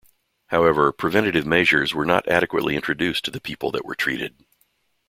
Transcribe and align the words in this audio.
However, 0.47 0.91
preventative 0.91 1.45
measures 1.45 1.93
were 1.93 2.07
not 2.07 2.27
adequately 2.27 2.75
introduced 2.75 3.23
to 3.25 3.29
the 3.29 3.39
people 3.39 3.69
that 3.69 3.85
were 3.85 3.93
treated. 3.93 4.43